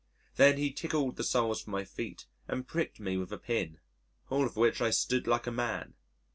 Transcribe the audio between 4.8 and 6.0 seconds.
I stood like a man.